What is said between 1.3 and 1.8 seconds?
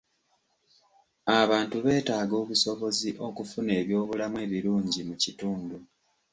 Abantu